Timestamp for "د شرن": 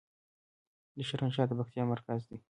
0.95-1.29